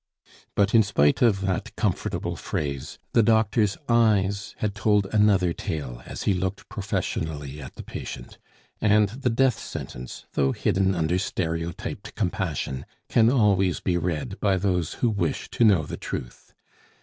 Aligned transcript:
But 0.55 0.73
in 0.73 0.81
spite 0.81 1.21
of 1.21 1.41
that 1.41 1.75
comfortable 1.75 2.35
phrase, 2.35 2.97
the 3.13 3.21
doctor's 3.21 3.77
eyes 3.87 4.55
had 4.57 4.73
told 4.73 5.05
another 5.13 5.53
tale 5.53 6.01
as 6.07 6.23
he 6.23 6.33
looked 6.33 6.67
professionally 6.69 7.61
at 7.61 7.75
the 7.75 7.83
patient; 7.83 8.39
and 8.81 9.09
the 9.09 9.29
death 9.29 9.59
sentence, 9.59 10.25
though 10.33 10.53
hidden 10.53 10.95
under 10.95 11.19
stereotyped 11.19 12.15
compassion, 12.15 12.87
can 13.09 13.29
always 13.29 13.79
be 13.79 13.95
read 13.95 14.39
by 14.39 14.57
those 14.57 14.93
who 15.05 15.09
wish 15.11 15.51
to 15.51 15.63
know 15.63 15.83
the 15.83 15.97
truth. 15.97 16.55